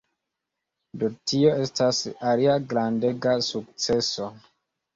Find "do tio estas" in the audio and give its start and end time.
1.03-2.01